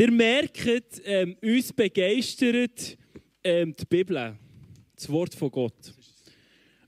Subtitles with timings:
[0.00, 0.66] Ihr merkt,
[1.04, 2.96] ähm, uns begeistert
[3.44, 4.34] ähm, die Bibel,
[4.96, 5.92] das Wort von Gott.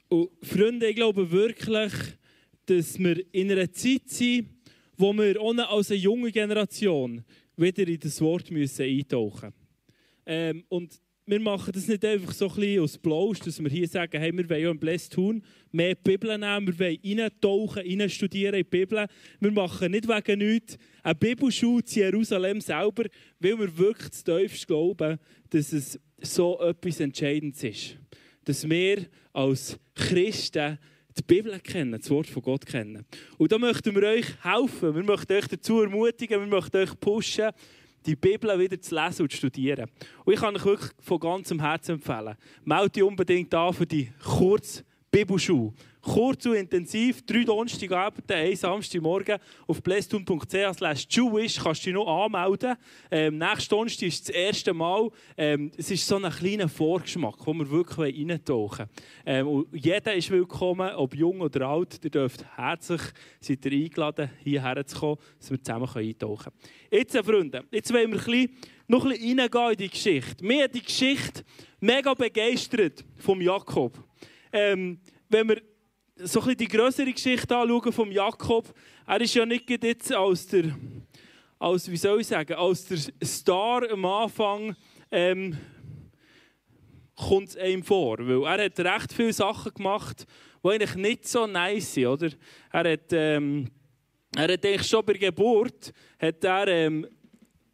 [0.08, 1.92] Und Freunde, ich glaube wirklich,
[2.64, 4.48] dass wir in einer Zeit sind,
[4.96, 7.22] wo wir ohne als eine junge Generation
[7.54, 9.54] wieder in das Wort müssen eintauchen müssen.
[10.24, 10.64] Ähm,
[11.24, 14.36] wir machen das nicht einfach so ein bisschen aus Blausch, dass wir hier sagen, hey,
[14.36, 18.64] wir wollen ja ein Bless tun, mehr Bibel nehmen, wir wollen reintauchen, rein studieren in
[18.64, 19.06] die Bibel.
[19.38, 23.04] Wir machen nicht wegen nichts eine Bibelschule in Jerusalem selber,
[23.38, 25.18] weil wir wirklich zu tiefst glauben,
[25.50, 27.96] dass es so etwas Entscheidendes ist.
[28.44, 30.78] Dass wir als Christen
[31.16, 33.04] die Bibel kennen, das Wort von Gott kennen.
[33.38, 37.50] Und da möchten wir euch helfen, wir möchten euch dazu ermutigen, wir möchten euch pushen,
[38.06, 39.90] die Bibel wieder zu lesen und zu studieren.
[40.24, 42.36] Und ich kann euch wirklich von ganzem Herzen empfehlen.
[42.64, 45.72] Meldet dich unbedingt an für die Kurz Bibelschule.
[46.02, 49.38] Kurz und intensiv, drei Donnerstagabende, ein Samstagmorgen
[49.68, 52.74] auf blesstun.ch Jewish kannst du dich noch anmelden.
[53.08, 55.10] Ähm, nächstes Donnerstag ist das erste Mal.
[55.36, 58.86] Ähm, es ist so ein kleiner Vorgeschmack, wo wir wirklich reintauchen
[59.24, 62.00] ähm, Jeder ist willkommen, ob jung oder alt.
[62.02, 63.02] Ihr dürft herzlich
[63.38, 66.56] seid ihr eingeladen, hierher zu kommen, dass wir zusammen eintauchen können.
[66.90, 68.56] Jetzt, Freunde, jetzt wollen wir ein bisschen,
[68.88, 70.44] noch ein bisschen reingehen in die Geschichte.
[70.44, 71.44] Mir hat die Geschichte
[71.78, 74.02] mega begeistert vom Jakob.
[74.52, 75.62] Ähm, wenn wir
[76.24, 78.72] so ein bisschen die größere Geschichte anschauen vom Jakob,
[79.06, 80.76] er ist ja nicht jetzt als der,
[81.58, 84.76] als, wie soll ich sagen, als der Star am Anfang
[85.10, 85.56] ähm,
[87.16, 90.26] kommt es einem vor, weil er hat recht viele Sachen gemacht,
[90.62, 92.30] die eigentlich nicht so nice sind, oder?
[92.72, 93.68] Er hat, ähm,
[94.36, 97.06] er hat eigentlich schon bei Geburt, hat er ähm,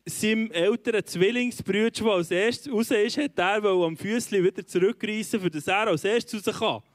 [0.07, 5.51] seinem älteren Zwillingsbruder, der als erstes raus ist, hat er am Füßchen wieder zurückreißen, für
[5.51, 6.88] das er als erstes raus kann.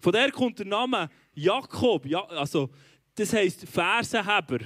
[0.00, 2.70] Von der kommt der Name Jakob, ja, also
[3.14, 4.58] das heisst Fersenheber.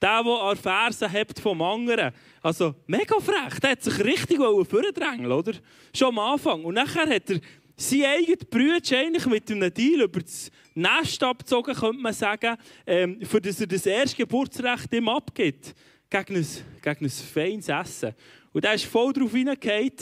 [0.00, 2.12] Der, der an Fersen hebt vom anderen.
[2.40, 5.52] Also mega frech, der hat sich richtig vordrängeln oder?
[5.94, 6.64] Schon am Anfang.
[6.64, 7.40] Und nachher hat er
[7.76, 13.20] seinen eigenen Bruder eigentlich mit einem Deal über das Nest abgezogen, könnte man sagen, ähm,
[13.22, 15.74] für das er das erste Geburtsrecht ihm abgibt.
[16.10, 16.46] Gegen ein,
[16.82, 18.14] gegen ein feines Essen.
[18.52, 19.92] Und er ist voll darauf hineingehauen.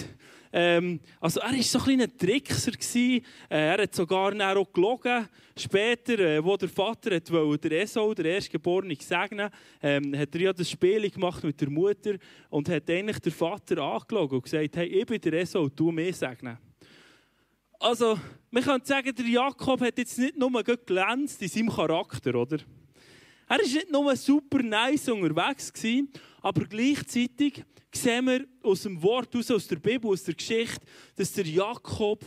[0.53, 2.73] Ähm, also er war so ein kleiner Trickser.
[2.95, 5.29] Äh, er hat sogar auch gelogen.
[5.57, 9.51] Später, äh, wo der Vater hat wollte, der Esau, der Erstgeborene, segnen
[9.83, 12.17] ähm, hat er ja das Spiel gemacht mit der Mutter
[12.49, 16.17] und hat eigentlich der Vater angelogen und gesagt, hey, ich bin der Esau, du mich
[16.17, 16.59] segnen.
[17.79, 18.19] Also,
[18.51, 22.59] man könnte sagen, der Jakob hat jetzt nicht nur glänzt in seinem Charakter, oder?
[23.49, 26.11] Er war nicht nur super nice unterwegs, gewesen,
[26.43, 27.65] aber gleichzeitig
[27.97, 30.87] sehen wir aus dem Wort, aus der Bibel, aus der Geschichte,
[31.17, 32.25] dass der Jakob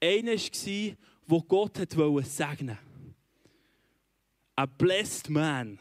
[0.00, 0.96] einer war,
[1.26, 2.78] wo Gott wollte segnen.
[4.54, 5.78] Ein blessed man.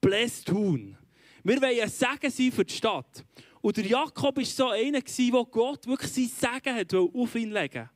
[0.00, 0.96] Blessed Huhn.
[1.42, 3.24] Wir wollen ein Segen sein für die Stadt.
[3.60, 7.90] Und der Jakob war so einer, der Gott wirklich sein Segen auf ihn legen wollte.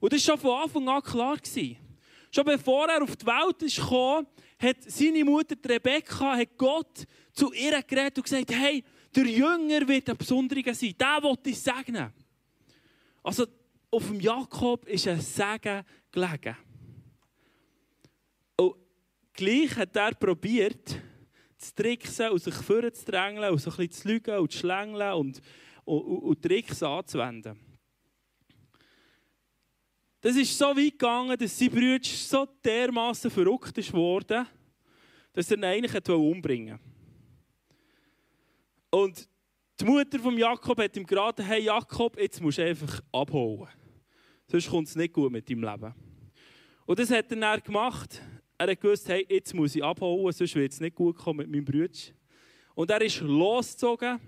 [0.00, 1.38] Und das war schon von Anfang an klar.
[2.34, 4.26] Schon bevor er auf die Welt kam,
[4.58, 8.82] hat seine Mutter Rebekka hat Gott zu ihr geredet und gesagt, hey,
[9.14, 12.12] der Jünger wird ein Besonderer sein, der will dich segnen.
[13.22, 13.46] Also
[13.90, 16.56] auf dem Jakob ist ein Segen gelegen.
[18.56, 18.76] Und
[19.34, 20.98] gleich hat er probiert,
[21.58, 25.40] zu tricksen und sich vorzudrängeln und so ein bisschen zu lügen und zu schlängeln und,
[25.84, 27.58] und, und, und Tricks anzuwenden.
[30.20, 34.46] Das ist so weit gegangen, dass sein Bruder so dermaßen verrückt ist worden,
[35.32, 36.91] dass er ihn eigentlich umbringen wollte.
[38.94, 39.26] Und
[39.80, 43.66] die Mutter von Jakob hat ihm geraten, hey Jakob, jetzt musst du einfach abhauen.
[44.46, 45.94] Sonst kommt es nicht gut mit deinem Leben.
[46.84, 48.20] Und das hat er dann gemacht.
[48.58, 51.50] Er hat gewusst, hey, jetzt muss ich abhauen, sonst wird es nicht gut kommen mit
[51.50, 51.98] meinem Bruder.
[52.74, 54.20] Und er ist losgezogen,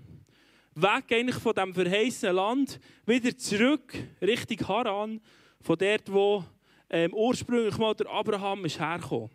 [0.73, 5.21] weg eigentlich von diesem verheißenen Land, wieder zurück Richtung Haran,
[5.61, 6.43] von dort, wo
[6.89, 9.29] ähm, ursprünglich mal der Abraham ist hergekommen.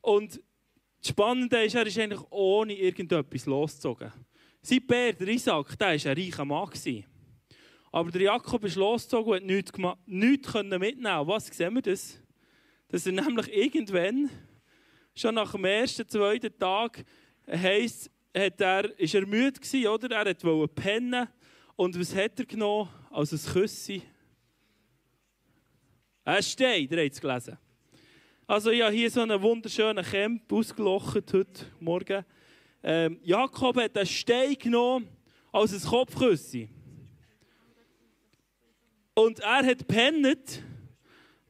[0.00, 0.42] Und
[1.00, 4.12] das Spannende ist, er ist eigentlich ohne irgendetwas losgezogen.
[4.64, 6.70] Sein Bär, der Isaac, der war ein reicher Mann.
[7.90, 9.72] Aber der Jakob ist losgezogen und hat nichts,
[10.06, 12.18] nichts mitnehmen Was sehen wir das?
[12.86, 14.30] Dass er nämlich irgendwann,
[15.16, 17.04] schon nach dem ersten, zweiten Tag,
[17.50, 20.10] heisst, hat er, ist er müde gewesen, oder?
[20.16, 21.26] Er wollte pennen.
[21.74, 22.88] Und was hat er genommen?
[23.10, 24.02] Als ein Küssi.
[26.24, 27.58] Ein Stein, ihr habt es gelesen.
[28.46, 32.24] Also ich habe hier so einen wunderschönen Camp ausgelocht heute Morgen.
[32.82, 35.08] Ähm, Jakob hat einen Stein genommen
[35.52, 36.68] als ein Kopfküsse.
[39.14, 40.62] Und er hat pennet.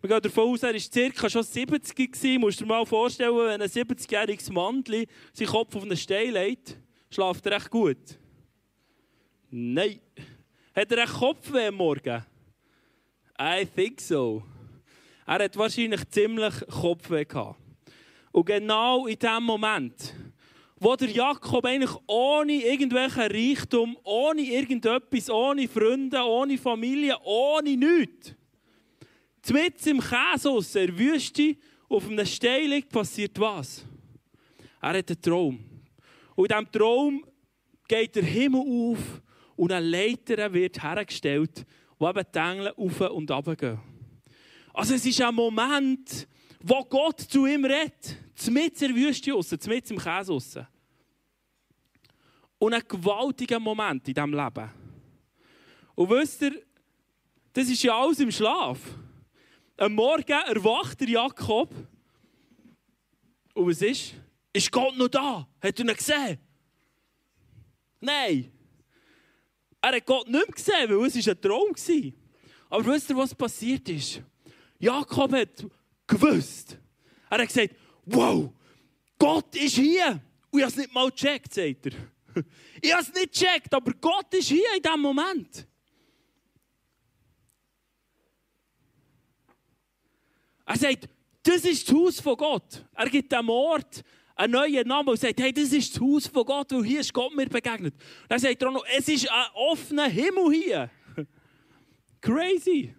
[0.00, 2.40] Wir gehen davon aus, er war circa schon 70 gewesen.
[2.40, 6.76] Musst dir mal vorstellen, wenn ein 70-jähriges Mann seinen Kopf auf einen Stein legt.
[7.08, 8.18] Schlaft er echt gut?
[9.50, 10.00] Nein.
[10.74, 12.24] Hat er echt Kopfweh am Morgen?
[13.40, 14.42] I think so.
[15.26, 17.60] Er hat wahrscheinlich ziemlich Kopfweh gehabt.
[18.32, 20.14] Und genau in dem Moment,
[20.82, 28.34] wo der Jakob eigentlich ohne irgendwelchen Reichtum, ohne irgendetwas, ohne Freunde, ohne Familie, ohne nichts,
[29.52, 31.56] mitten im Käse aus der Wüste
[31.88, 33.84] auf einem Stein liegt, passiert was?
[34.80, 35.60] Er hat einen Traum.
[36.34, 37.24] Und in diesem Traum
[37.86, 39.22] geht der Himmel auf
[39.54, 41.64] und eine Leiter wird hergestellt,
[41.96, 43.80] wo eben die Engel auf und runter gehen.
[44.74, 46.26] Also es ist ein Moment,
[46.60, 48.18] wo Gott zu ihm redet.
[48.50, 50.58] Mitten in der Wüste raus, mitten im Käse raus.
[52.62, 54.70] Und ein gewaltiger Moment in diesem Leben.
[55.96, 56.62] Und wisst ihr,
[57.52, 58.78] das ist ja alles im Schlaf.
[59.76, 61.74] Am Morgen erwacht der Jakob.
[63.54, 64.14] Und was ist?
[64.52, 65.48] Ist Gott noch da?
[65.60, 66.38] Hat er ihn gesehen?
[67.98, 68.52] Nein.
[69.80, 72.12] Er hat Gott nicht mehr gesehen, weil es ein Traum war.
[72.70, 74.22] Aber wisst ihr, was passiert ist?
[74.78, 75.66] Jakob hat
[76.06, 76.78] gewusst.
[77.28, 77.74] Er hat gesagt,
[78.04, 78.52] wow,
[79.18, 80.22] Gott ist hier.
[80.52, 82.11] Und ich habe es nicht mal gecheckt, sagt er.
[82.80, 85.66] Ich habe es nicht gecheckt, aber Gott ist hier in diesem Moment.
[90.64, 91.08] Er sagt,
[91.42, 92.84] das ist das Haus von Gott.
[92.94, 94.02] Er gibt dem Ort
[94.34, 97.12] einen neuen Namen und sagt, hey, das ist das Haus von Gott, weil hier ist
[97.12, 97.94] Gott mir begegnet.
[97.94, 100.90] Und er sagt auch noch, es ist ein offener Himmel hier.
[102.20, 102.94] Crazy.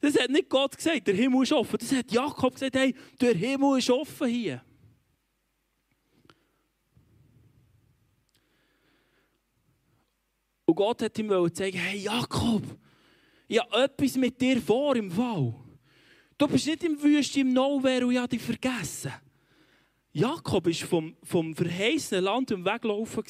[0.00, 1.78] Das hat nicht Gott gesagt, der Himmel ist offen.
[1.78, 4.62] Das hat Jakob gesagt, hey, der Himmel ist offen hier.
[10.76, 12.62] Gott hat ihm sagen, hey Jakob,
[13.48, 15.54] ich habe etwas mit dir vor im Fall.
[16.38, 19.12] Du bist nicht im Wüste, im Nowhere und ich habe dich vergessen.
[20.12, 23.24] Jakob war vom, vom verheißenen Land im Weglaufen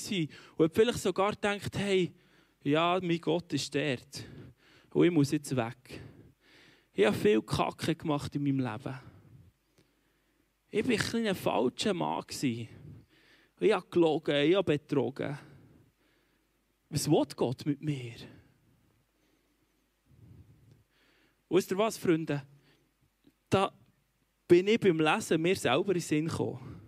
[0.56, 2.12] und hat vielleicht sogar gedacht, hey,
[2.62, 4.24] ja, mein Gott ist dort.
[4.92, 6.00] Und ich muss jetzt weg.
[6.92, 8.98] Ich habe viel Kacke gemacht in meinem Leben.
[10.70, 12.24] Ich war ein, ein falscher Mann.
[12.28, 12.68] Ich
[13.72, 15.38] habe gelogen, ich habe betrogen.
[16.88, 18.14] Was will Gott mit mir?
[21.48, 22.42] Wisst ihr was, Freunde?
[23.48, 23.72] Da
[24.48, 26.80] bin ich beim Lesen mir selber in den Sinn gekommen.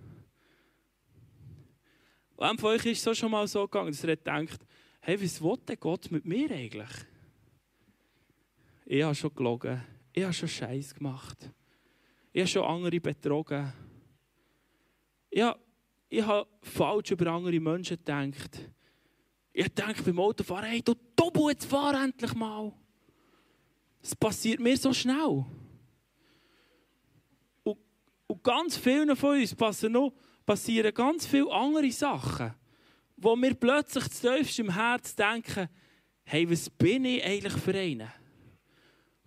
[2.37, 4.65] Wem von euch ist es schon mal so gegangen, dass er denkt,
[5.01, 6.91] hey, was will Gott mit mir eigentlich?
[8.87, 11.51] Ich habe schon gelogen, ich habe schon Scheiß gemacht,
[12.33, 13.73] ich habe schon andere betrogen,
[15.31, 15.59] ich habe,
[16.09, 18.71] ich habe falsch über andere Menschen gedacht.
[19.53, 22.73] Ich denke beim Autofahren, hey, du Tobu, jetzt fahr endlich mal.
[24.01, 25.45] Es passiert mir so schnell.
[27.65, 27.79] Und,
[28.27, 30.13] und ganz vielen von uns passen noch,
[30.47, 32.55] passieren ganz viele andere Sachen,
[33.17, 35.69] wo wir plötzlich tiefst im Herz denken,
[36.25, 38.11] hey, was bin ich eigentlich für einen?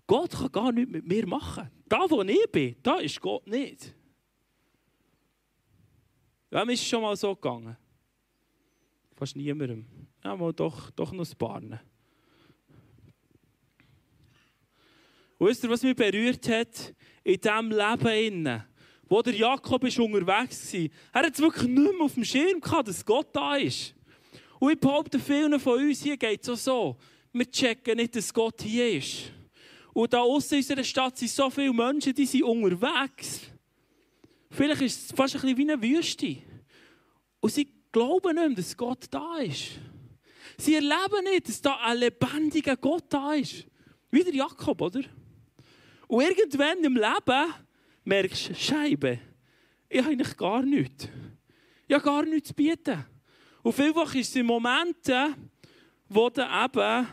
[0.07, 1.69] Gott kann gar nichts mit mir machen.
[1.87, 3.93] Da, wo ich bin, da ist Gott nicht.
[6.49, 7.77] Wem ist es schon mal so gegangen?
[9.21, 9.85] Fast niemandem.
[10.23, 11.61] Ja, mal doch, doch noch ein paar.
[15.37, 18.63] wisst ihr, was mich berührt hat in diesem Leben?
[19.07, 20.89] Wo der Jakob ist unterwegs war.
[21.13, 23.93] Er hat es wirklich nicht mehr auf dem Schirm gehabt, dass Gott da ist.
[24.57, 26.97] Und ich behaupte, vielen von uns hier geht es auch so.
[27.31, 29.31] Wir checken nicht, dass Gott hier ist.
[29.93, 33.41] Und da außen in unserer Stadt sind so viele Menschen, die sind unterwegs.
[34.49, 36.37] Vielleicht ist es fast ein bisschen wie eine Wüste.
[37.39, 39.79] Und sie glauben nicht dass Gott da ist.
[40.57, 43.65] Sie erleben nicht, dass da ein lebendiger Gott da ist.
[44.09, 45.01] Wie der Jakob, oder?
[46.07, 47.53] Und irgendwann im Leben
[48.03, 49.19] merkst du, Scheibe,
[49.89, 51.07] ich habe eigentlich gar nichts.
[51.87, 53.05] Ich habe gar nichts zu bieten.
[53.63, 55.49] Und vielfach ist es in Momenten,
[56.09, 57.07] wo du eben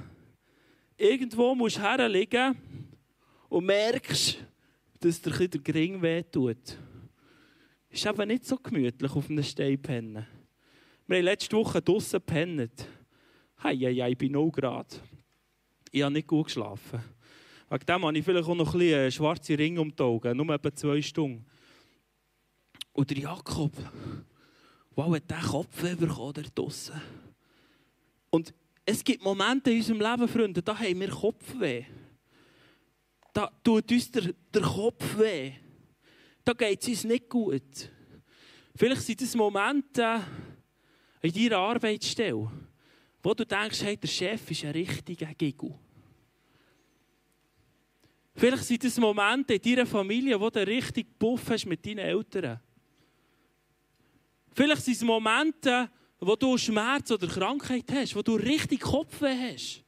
[0.96, 2.56] irgendwo musst herliegen
[3.48, 4.38] und merkst,
[5.00, 6.76] dass dir der Gring wehtut.
[7.90, 10.26] Ist eben nicht so gemütlich auf einem Stein pennen.
[11.08, 12.86] Wir haben letzte Woche draußen gepennt.
[13.62, 15.00] Hei, hei, hei, bei 0 Grad.
[15.90, 17.02] Ich habe nicht gut geschlafen.
[17.70, 20.54] Wegen dem habe ich vielleicht auch noch ein bisschen schwarze Ringe um die Augen, nur
[20.54, 21.46] etwa zwei Stunden.
[22.92, 23.72] Und der Jakob,
[24.94, 27.00] wow, hat der Kopf bekommen, der draussen.
[28.28, 28.52] Und
[28.84, 31.84] es gibt Momente in unserem Leben, Freunde, da haben wir Kopfweh.
[33.32, 35.52] Da tut uns der, der Kopf weh.
[36.44, 37.90] Da geht es uns nicht gut.
[38.76, 40.20] Vielleicht sind das Momente
[41.22, 42.50] in deiner Arbeitsstelle,
[43.22, 45.74] wo du denkst, hey, der Chef ist ein richtiger Giggle.
[48.34, 52.60] Vielleicht sind das Momente in deiner Familie, wo du richtig Puff hast mit deinen Eltern.
[54.52, 59.84] Vielleicht sind es Momente, wo du Schmerz oder Krankheit hast, wo du richtig Kopfweh hast.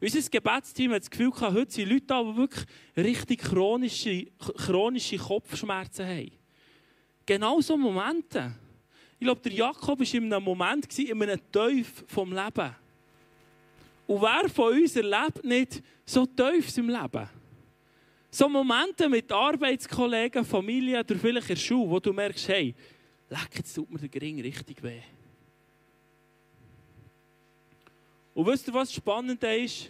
[0.00, 2.64] Unser Gebetsteam hat das Gefühl gehabt, heute sind Leute da, die wirklich
[2.96, 6.32] richtig chronische, chronische Kopfschmerzen haben.
[7.24, 8.54] Genau so Momente.
[9.18, 12.76] Ich glaube, der Jakob war in einem Moment, in einem Teuf vom Leben.
[14.06, 17.28] Und wer von uns erlebt nicht so Teufels im Leben?
[18.30, 22.74] So Momente mit Arbeitskollegen, Familie oder vielleicht in der Schule, wo du merkst, hey,
[23.30, 25.00] leck, jetzt tut mir der Gring richtig weh.
[28.34, 29.88] Und wisst ihr, was spannend ist?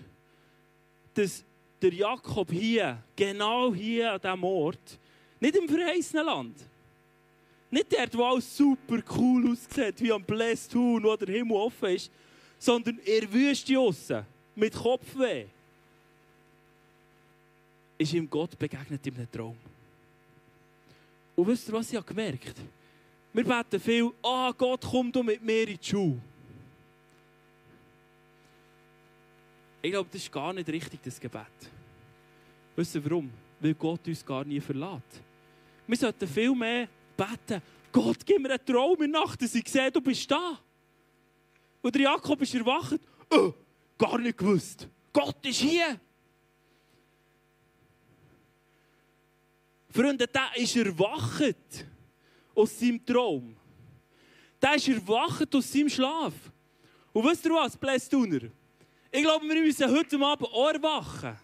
[1.12, 1.44] Dass
[1.82, 4.98] der Jakob hier, genau hier an diesem Ort,
[5.40, 6.56] nicht im verheißenen Land,
[7.76, 11.90] nicht dort, wo alles super cool aussieht, wie am Blessed Huhn, wo der Himmel offen
[11.90, 12.10] ist,
[12.58, 15.46] sondern in der Wüste aussen, mit Kopfweh,
[17.98, 19.56] ist ihm Gott begegnet in einem Traum.
[21.34, 22.68] Und wisst ihr, was ich gemerkt habe?
[23.32, 26.18] Wir beten viel, ah oh Gott, komm du mit mir in die Schule.
[29.82, 31.42] Ich glaube, das ist gar nicht richtig, das Gebet.
[32.74, 33.30] Wisst ihr warum?
[33.60, 35.20] Weil Gott uns gar nie verlässt.
[35.86, 39.90] Wir sollten viel mehr beten, Gott, gib mir einen Traum in Nacht, dass ich sehe,
[39.90, 40.58] du bist da.
[41.80, 43.00] Und der Jakob ist erwacht.
[43.30, 43.52] Oh,
[43.96, 44.88] gar nicht gewusst.
[45.12, 45.98] Gott ist hier.
[49.88, 51.86] Freunde, der ist erwacht
[52.54, 53.56] aus seinem Traum.
[54.60, 56.34] Der ist erwacht aus seinem Schlaf.
[57.12, 58.50] Und wisst ihr was, Blästuner?
[59.10, 61.38] Ich glaube, wir müssen heute Abend auch erwachen.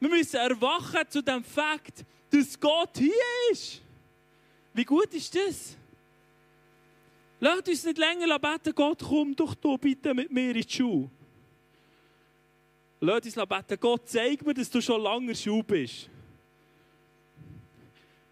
[0.00, 3.12] Wir müssen erwachen zu dem Fakt, dass Gott hier
[3.50, 3.82] ist.
[4.78, 5.76] Wie gut ist das?
[7.40, 11.10] Lasst uns nicht länger beten, Gott, komm doch du bitte mit mir in die Schule.
[13.00, 16.08] Lasst uns beten, Gott, zeig mir, dass du schon lange in Schule bist.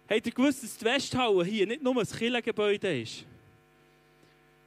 [0.09, 3.25] Habt ihr gewusst, dass die Westhalle hier nicht nur ein Kirchengebäude ist?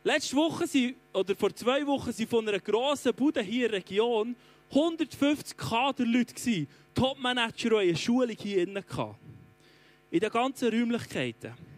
[0.05, 3.81] Letzte Woche, sind, oder vor zwei Wochen, waren von einer grossen Bude hier in der
[3.81, 4.37] Region
[4.69, 9.15] 150 Kaderleute, Top-Manager, die eine Schulung hier innen hatten.
[10.11, 11.70] In den ganzen Räumlichkeiten.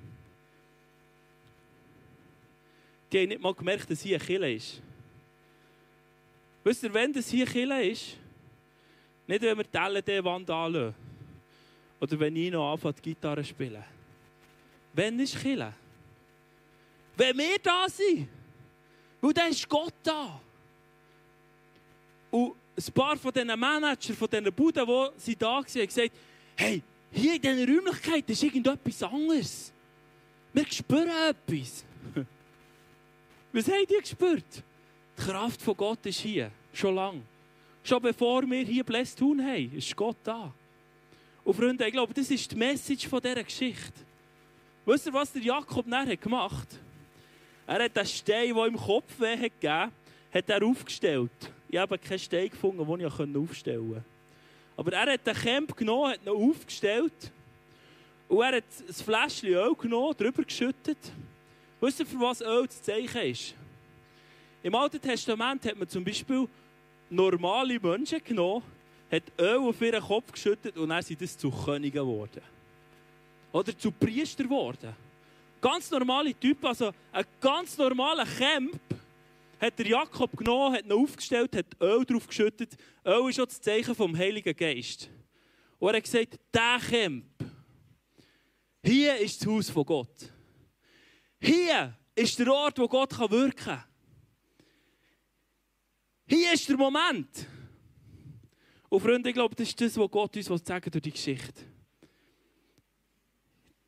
[3.13, 4.81] Die haben nicht mal gemerkt, dass hier ein Kille ist.
[6.65, 8.17] Wisst ihr, wenn das hier Kille ist?
[9.27, 10.95] Nicht, wenn wir die LED-Wand anschauen.
[12.01, 13.85] Oder wenn ich noch anfange, die Gitarre zu spielen.
[14.95, 15.73] Wenn ist Kille?
[17.17, 18.29] Wenn wir da sind.
[19.21, 20.41] Weil dann ist Gott da.
[22.31, 24.87] Und ein paar von diesen Managern, von diesen Buden,
[25.27, 26.13] die da waren, haben gesagt,
[26.57, 29.73] hey, hier in diesen Räumlichkeiten ist irgendetwas anderes.
[30.53, 31.85] Wir spüren etwas.
[33.53, 34.63] Was habt ihr gespürt?
[35.19, 37.23] Die Kraft von Gott ist hier, schon lange.
[37.85, 40.53] Schon bevor wir hier Blessed tun haben, ist Gott da.
[41.45, 44.01] Und Freunde, ich glaube, das ist die Message von dieser Geschichte.
[44.87, 47.79] Wisst ihr, was der Jakob nachher gemacht hat?
[47.79, 49.93] Er hat den Stein, der im Kopf weh hat gegeben
[50.33, 51.31] hat er aufgestellt.
[51.69, 54.05] Ich habe keinen Stein gefunden, den ich aufstellen konnte.
[54.77, 57.31] Aber er hat den Camp genommen, hat ihn aufgestellt.
[58.29, 60.99] Und er hat ein Fläschchen Öl genommen, drüber geschüttet.
[61.83, 63.57] Wisst ihr, für was Öl das Zeichen ist?
[64.63, 66.49] Im Alten Testament hat man zum Beispiel
[67.11, 68.63] normale Menschen genommen,
[69.11, 72.41] hat Öl auf ihren Kopf geschüttet und dann sind das zu Königen geworden.
[73.51, 74.95] Oder zu Priester geworden.
[75.61, 78.79] Ganz normale Typen, also ein ganz normaler Camp,
[79.61, 82.77] hat der Jakob genommen, hat ihn aufgestellt, hat Öl drauf geschüttet.
[83.05, 85.11] Öl ist auch das Zeichen vom Heiligen Geist.
[85.81, 87.25] Und er hat gesagt, der Camp,
[88.85, 90.32] hier ist das Haus von Gott.
[91.43, 93.85] Hier ist der Ort, wo Gott wirken kann.
[96.25, 97.49] Hier ist der Moment.
[98.89, 101.63] Und Freunde, ich glaube, das ist das, was Gott uns sagen durch die Geschichte.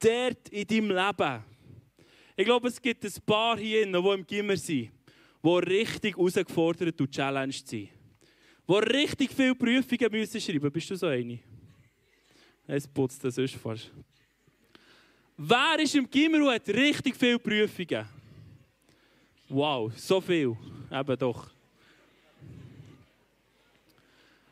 [0.00, 1.44] Dort in deinem Leben.
[2.36, 4.90] Ich glaube, es gibt ein paar hier, die im Gimmer sind,
[5.42, 7.90] die richtig herausgefordert und challenged sind.
[8.68, 11.38] Die richtig viele Prüfungen müssen schreiben Bist du so eine?
[12.66, 13.92] Es putzt das sonst fast.
[15.36, 18.06] Wer ist im Gimmer und hat richtig viele Prüfungen?
[19.48, 20.56] Wow, so viel.
[20.90, 21.50] Eben doch.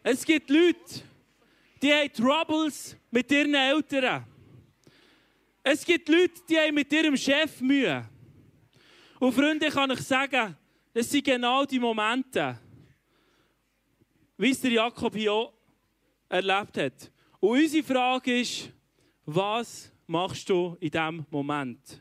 [0.03, 1.03] Es gibt Leute,
[1.81, 4.25] die haben Troubles mit ihren Eltern.
[5.63, 8.05] Es gibt Leute, die haben mit ihrem Chef Mühe.
[9.21, 10.57] Und Freunde, kann ich sagen,
[10.93, 12.59] das sind genau die Momente,
[14.37, 15.53] wie es der Jakob hier auch
[16.29, 17.13] erlebt hat.
[17.39, 18.69] Und unsere Frage ist,
[19.25, 22.01] was machst du in diesem Moment?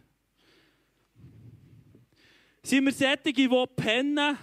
[2.62, 4.38] Sind wir solche, die pennen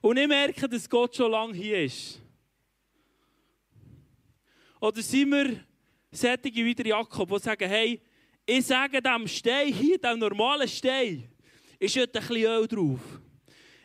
[0.00, 2.20] und nicht merken, dass Gott schon lange hier ist?
[4.80, 5.64] Oder sind wir
[6.10, 8.00] solche wie der Jakob, die sagen, hey,
[8.44, 11.28] ich sage dem Stein hier, dem normalen Stein,
[11.78, 13.00] Ich schütte ein bisschen Öl drauf.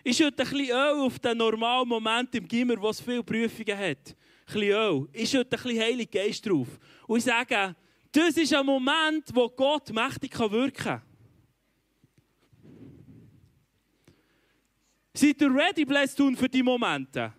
[0.04, 3.78] Ich schütte ein bisschen Öl auf den normalen Moment im Gimmer, wo es viele Prüfungen
[3.78, 4.10] hat.
[4.10, 5.08] Ein bisschen Öl.
[5.14, 6.68] Ich schütte ein bisschen Heilig Geist drauf.
[7.08, 7.76] Und ich sage,
[8.12, 11.02] das ist ein Moment, wo Gott mächtig wirken kann.
[15.14, 17.34] Seid ihr ready, Blästun, für die Momente?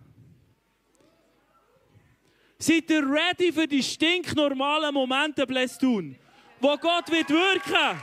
[2.59, 6.17] Seid ihr ready für die stinknormalen Momente, Blästun,
[6.59, 8.01] wo Gott wird wirken?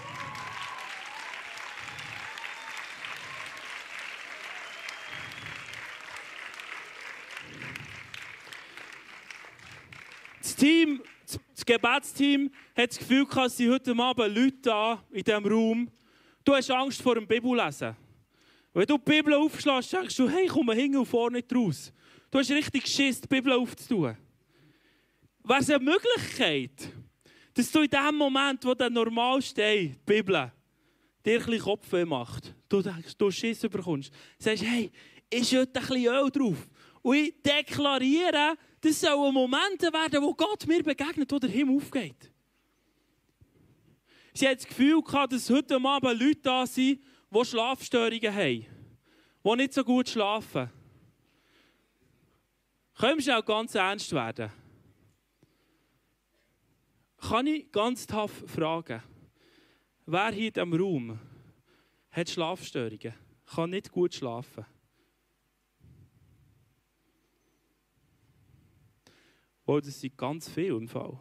[10.41, 11.03] Das Team,
[11.53, 15.91] das Gebetsteam hat das Gefühl, dass sie heute Abend Leute da in diesem Raum.
[16.43, 17.95] Du hast Angst vor dem Bibellesen.
[18.73, 21.93] Wenn du die Bibel aufschlägst, denkst du, hey, komm hinten und vorne nicht raus.
[22.29, 24.17] Du hast richtig Schiss, die Bibel aufzutun.
[25.43, 26.91] Wäre es eine Möglichkeit,
[27.53, 30.51] dass du in dem Moment, wo du normal stehst, die Bibel,
[31.25, 34.91] dir ein bisschen Kopfweh macht, du denkst, du Schiss bekommst, sagst, hey,
[35.29, 36.67] ich schütte ein bisschen Öl drauf.
[37.01, 42.31] Und ich deklariere, das sollen Momente werden, wo Gott mir begegnet, wo der Himmel aufgeht.
[44.33, 47.01] Sie hat das Gefühl gehabt, dass heute Abend Leute da sind,
[47.31, 48.65] die Schlafstörungen haben,
[49.43, 50.69] die nicht so gut schlafen.
[52.93, 54.51] Können wir auch ganz ernst werden?
[57.17, 59.01] Kann ich ganz tough fragen,
[60.05, 61.19] wer hier in diesem Raum
[62.11, 63.15] hat Schlafstörungen,
[63.47, 64.65] kann nicht gut schlafen?
[69.65, 71.17] Oh, das sind ganz viele im Fall.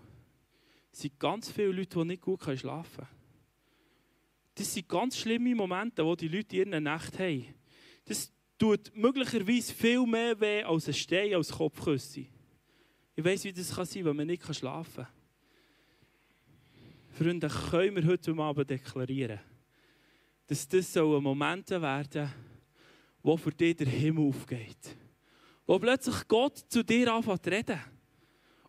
[0.92, 3.08] Es sind ganz viele Leute, die nicht gut schlafen können.
[4.54, 7.54] Das sind ganz schlimme Momente, die die Leute in ihren Nächten haben.
[8.04, 12.26] Das tut möglicherweise viel mehr weh als ein Stein, als Kopfküsse.
[13.16, 15.12] Ich weiß, wie das kann sein, wenn man nicht schlafen kann.
[17.10, 19.40] Freunde, können wir heute Abend deklarieren,
[20.46, 22.30] dass das so Momente werden,
[23.22, 24.96] wo für dich der Himmel aufgeht.
[25.66, 27.80] Wo plötzlich Gott zu dir anfängt zu reden.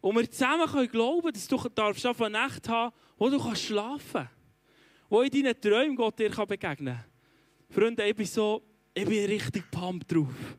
[0.06, 4.12] Und wir zusammen können glauben, dass du darfst eine Nacht haben, wo du kannst schlafen
[4.14, 4.30] kannst
[5.10, 7.06] wo in deinen Träumen Gott dir begegnen kann.
[7.72, 8.62] Freunde, ich bin so,
[8.94, 10.58] ich bin richtig pumped drauf.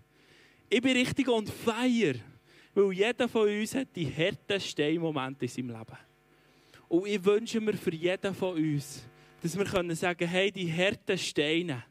[0.69, 2.17] Ich bin richtig on fire.
[2.75, 5.99] Weil jeder von uns hat die härtesten Momente in seinem Leben.
[6.89, 9.05] Und ich wünsche mir für jeden von uns,
[9.41, 11.85] dass wir können sagen, hey, die harten Steine,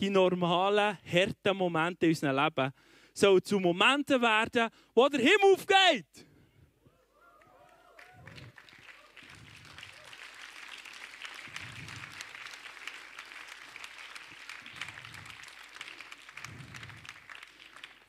[0.00, 2.72] die normalen, harten Momente in unserem Leben,
[3.12, 6.31] sollen zu Momenten werden, wo der Himmel aufgeht.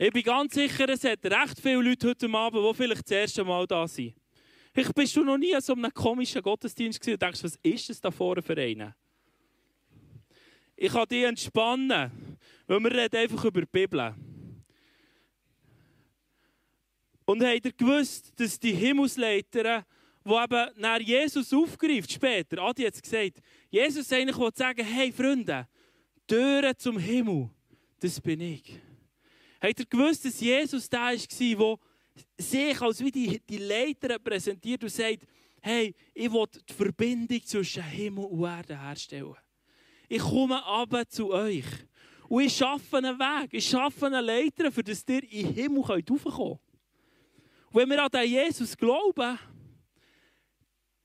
[0.05, 3.45] Ich bin ganz sicher, es hat recht viele Leute heute Abend, die vielleicht das erste
[3.45, 4.13] Mal da sind.
[4.73, 7.89] Vielleicht bist du noch nie an so einem komischen Gottesdienst gewesen und denkst, was ist
[7.89, 8.93] das da vorne für einen?
[10.75, 12.37] Ich kann dich entspannen,
[12.67, 14.13] weil wir reden einfach über die Bibel.
[17.23, 19.85] Und habt ihr gewusst, dass die Himmelsleiter,
[20.25, 25.13] die eben nach Jesus aufgreift, später, Adi hat es gesagt, Jesus eigentlich will sagen, hey
[25.13, 25.65] Freunde,
[26.27, 27.49] Türen zum Himmel,
[28.01, 28.81] das bin ich.
[29.63, 34.83] Habt ihr gewusst, dass Jesus da war, der sich als wie die, die Leiter präsentiert
[34.83, 35.25] und sagt,
[35.61, 39.35] hey, ich will die Verbindung zwischen Himmel und Erde herstellen.
[40.09, 41.63] Ich komme aber zu euch.
[42.27, 45.81] Und ich schaffe einen Weg, ich schaffe eine Leiter, für das ihr in den Himmel
[45.81, 46.59] raufkommen könnt.
[47.71, 49.39] Wenn wir an den Jesus glauben,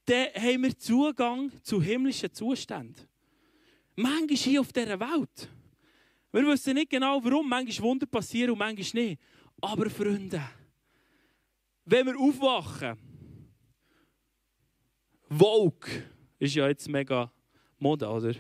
[0.05, 3.07] dann haben wir Zugang zu himmlischen Zuständen.
[3.95, 5.49] Manchmal hier auf dieser Welt.
[6.39, 7.49] Wir wissen nicht genau warum.
[7.49, 9.21] Manchmal Wunder passieren und manchmal nicht.
[9.61, 10.41] Aber Freunde,
[11.85, 12.97] wenn wir aufwachen,
[15.29, 16.05] Vogue
[16.39, 17.33] ist ja jetzt mega
[17.77, 18.35] Mode, oder?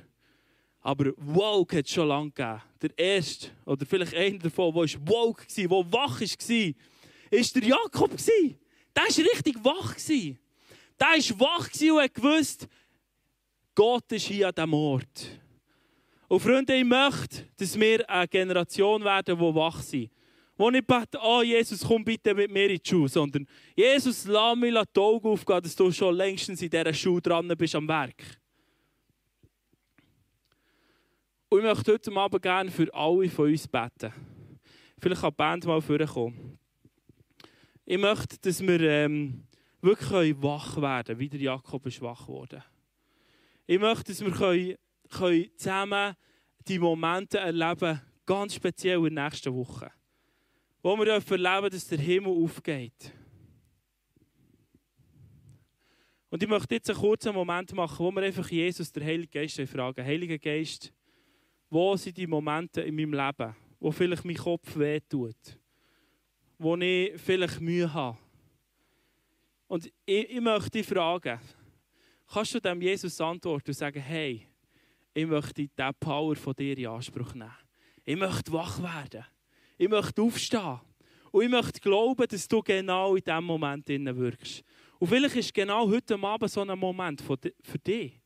[0.81, 2.63] Aber Woke hat es schon lange gegeben.
[2.81, 8.17] Der erste, oder vielleicht einer davon, der Woke war, der wach war, war der Jakob.
[8.17, 9.97] Der war richtig wach.
[11.01, 12.69] Der war wach und hat gewusst,
[13.75, 15.41] Gott ist hier an diesem Ort.
[16.29, 20.11] Und Freunde, ich möchte, dass wir eine Generation werden, die wach sind.
[20.59, 24.57] Wo nicht bete, oh Jesus, komm bitte mit mir in die Schule, sondern Jesus, lass
[24.57, 28.23] mich die Augen aufgehen, dass du schon längstens in dieser Schule dran bist am Werk.
[31.49, 34.13] Und ich möchte heute Abend gerne für alle von uns beten.
[35.01, 36.59] Vielleicht kann die Band mal vorkommen.
[37.87, 39.45] Ich möchte, dass wir ähm,
[39.81, 42.63] wirklich wach werden können, wie der Jakob ist wach geworden.
[43.67, 44.75] Ich möchte, dass wir können
[45.11, 46.15] können zusammen
[46.67, 49.91] die Momente erleben, ganz speziell in der nächsten Woche.
[50.83, 53.13] Wo wir erleben, dass der Himmel aufgeht.
[56.31, 59.61] Und ich möchte jetzt einen kurzen Moment machen, wo wir einfach Jesus, der Heilige Geist,
[59.63, 60.05] fragen.
[60.05, 60.93] Heiliger Geist,
[61.71, 65.59] wo sind die Momente in meinem Leben, wo vielleicht mein Kopf wehtut,
[66.59, 68.19] wo ich vielleicht Mühe habe.
[69.69, 71.41] Und ich, ich möchte dich fragen,
[72.31, 74.48] kannst du dem Jesus antworten und sagen, hey,
[75.15, 77.53] ich möchte diese Power von dir in Anspruch nehmen.
[78.05, 79.25] Ich möchte wach werden.
[79.77, 80.81] Ich möchte aufstehen.
[81.31, 84.63] Und ich möchte glauben, dass du genau in diesem Moment wirkst.
[84.99, 87.37] Und vielleicht ist genau heute Abend so ein Moment für
[87.79, 88.21] dich,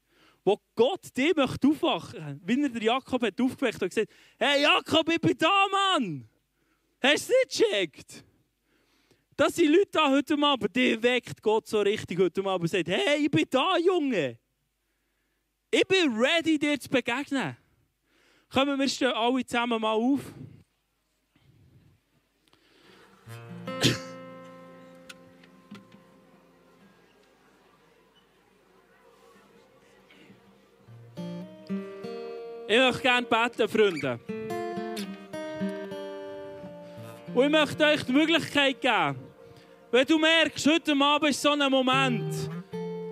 [0.45, 5.21] wo Gott dich möchte aufwachen Wie er Jakob hat aufgeweckt und gesagt hey Jakob, ich
[5.21, 6.29] bin da, Mann!
[7.03, 8.25] Hast du es nicht gecheckt?
[9.37, 12.89] Das sind Leute da heute Abend, die weckt Gott so richtig heute Abend und sagt,
[12.89, 14.39] hey, ich bin da, Junge!
[15.75, 17.57] Ich bin ready, dir zu begegnen.
[18.53, 20.21] Kommen wir stehen alle zusammen mal auf.
[32.69, 34.21] Ich möchte gerne beten, Freunde.
[37.35, 39.19] Und ich möchte euch die Möglichkeit geben,
[39.91, 42.35] wenn du merkst, heute Abend ist so ein Moment,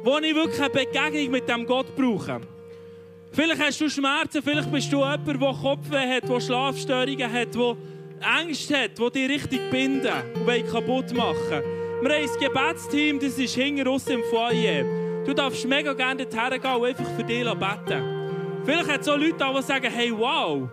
[0.02, 2.40] wo ich wirklich eine Begegnung mit dem Gott brauche.
[3.32, 7.76] Vielleicht hast du Schmerzen, vielleicht bist du jemand, der Kopfweh hat, der Schlafstörungen hat, der
[8.40, 11.62] Ängste hat, die dich richtig binden und kaputt machen
[12.02, 14.84] Wir haben ein Gebetsteam, das ist hinter uns im Foyer.
[15.24, 18.62] Du darfst mega gerne dorthin gehen und einfach für dich beten.
[18.64, 20.68] Vielleicht hat es auch Leute die sagen, hey, wow,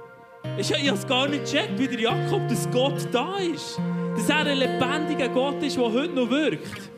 [0.58, 3.80] ich habe es gar nicht gecheckt, wie der Jakob, dass Gott da ist.
[4.16, 6.90] Dass er ein lebendiger Gott ist, der heute noch wirkt.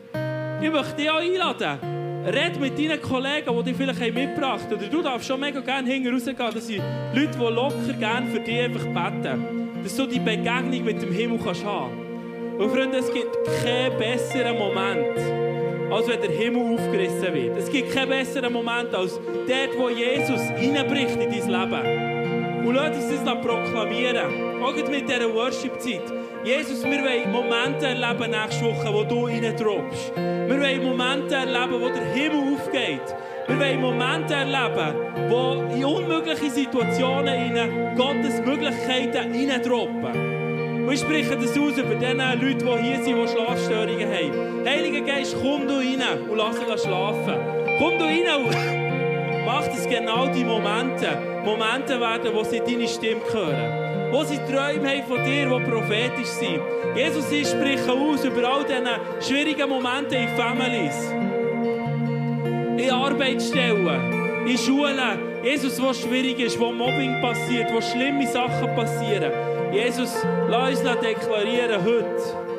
[0.62, 1.99] Ich möchte dich auch einladen.
[2.26, 4.74] Red mit deinen Kollegen, die dich vielleicht mitgebracht haben.
[4.74, 6.36] Oder du darfst schon mega gerne hinten rausgehen.
[6.36, 6.82] Das sind
[7.14, 9.82] Leute, die locker gerne für dich einfach beten.
[9.82, 11.92] Dass du die Begegnung mit dem Himmel kannst haben
[12.58, 13.30] Und Freunde, es gibt
[13.62, 15.18] keinen besseren Moment,
[15.90, 17.56] als wenn der Himmel aufgerissen wird.
[17.56, 22.09] Es gibt keinen besseren Moment als dort, wo Jesus reinbricht in dein Leben.
[22.64, 24.62] Und lass uns das proklamieren.
[24.62, 26.02] Auch mit dieser Worship-Zeit.
[26.44, 30.12] Jesus, wir wollen Momente erleben nächste Woche, wo du reintropfst.
[30.16, 33.14] Wir wollen Momente erleben, wo der Himmel aufgeht.
[33.46, 34.94] Wir wollen Momente erleben,
[35.28, 40.86] wo in unmögliche Situationen Gottes Möglichkeiten reintropfen.
[40.86, 44.66] Und ich spreche das aus über die Leute, die hier sind, die Schlafstörungen haben.
[44.66, 47.34] Heiliger Geist, komm du rein und lass sie schlafen.
[47.78, 48.79] Komm du rein und
[49.50, 51.08] mach das genau die Momente.
[51.44, 54.12] Momente werden, wo sie deine Stimme hören.
[54.12, 56.60] Wo sie Träume haben von dir, die prophetisch sind.
[56.94, 60.98] Jesus, ich spreche aus über all diese schwierigen Momente in Families.
[62.76, 65.18] In Arbeitsstellen, in Schulen.
[65.42, 69.32] Jesus, wo schwierig ist, wo Mobbing passiert, wo schlimme Sachen passieren.
[69.72, 70.12] Jesus,
[70.48, 72.49] lass uns deklarieren heute.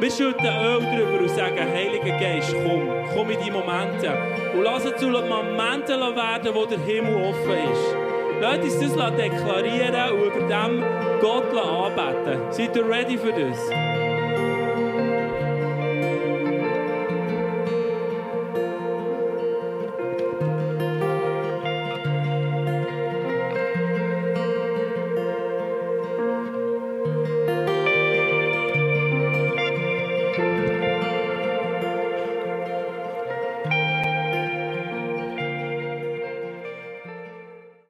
[0.00, 4.16] Wir schütten Öl drüber und sagen, Heiliger Geist, komm, komm in die Momente.
[4.54, 7.96] Und lass uns zu Momenten werden, wo der Himmel offen ist.
[8.40, 10.84] Lass uns das deklarieren und über dem
[11.20, 12.40] Gott anbeten.
[12.52, 13.97] Seid ihr ready für das?